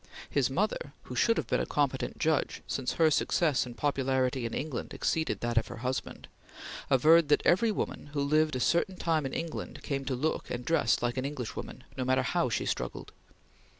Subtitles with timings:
[0.31, 4.53] His mother who should have been a competent judge, since her success and popularity in
[4.55, 6.27] England exceeded that of her husband
[6.89, 10.65] averred that every woman who lived a certain time in England came to look and
[10.65, 13.11] dress like an Englishwoman, no matter how she struggled.